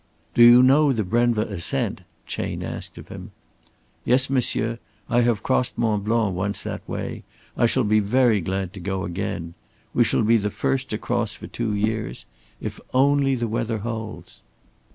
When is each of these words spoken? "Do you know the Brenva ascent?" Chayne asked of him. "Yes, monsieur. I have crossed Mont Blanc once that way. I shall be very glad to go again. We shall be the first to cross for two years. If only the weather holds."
"Do 0.33 0.41
you 0.41 0.63
know 0.63 0.91
the 0.91 1.03
Brenva 1.03 1.41
ascent?" 1.43 2.01
Chayne 2.25 2.63
asked 2.63 2.97
of 2.97 3.09
him. 3.09 3.29
"Yes, 4.03 4.31
monsieur. 4.31 4.79
I 5.07 5.21
have 5.21 5.43
crossed 5.43 5.77
Mont 5.77 6.05
Blanc 6.05 6.33
once 6.33 6.63
that 6.63 6.81
way. 6.89 7.21
I 7.55 7.67
shall 7.67 7.83
be 7.83 7.99
very 7.99 8.39
glad 8.41 8.73
to 8.73 8.79
go 8.79 9.03
again. 9.03 9.53
We 9.93 10.03
shall 10.03 10.23
be 10.23 10.37
the 10.37 10.49
first 10.49 10.89
to 10.89 10.97
cross 10.97 11.35
for 11.35 11.45
two 11.45 11.75
years. 11.75 12.25
If 12.59 12.79
only 12.95 13.35
the 13.35 13.47
weather 13.47 13.77
holds." 13.77 14.41